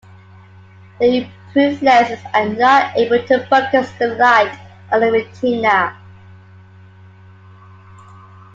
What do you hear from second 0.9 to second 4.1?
The improved lenses are not able to focus the